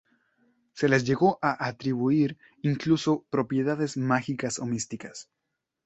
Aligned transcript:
Se 0.73 0.89
les 0.89 1.03
llegó 1.03 1.37
a 1.43 1.67
atribuir 1.67 2.35
incluso 2.63 3.23
propiedades 3.29 3.97
mágicas 3.97 4.57
o 4.57 4.65
místicas. 4.65 5.29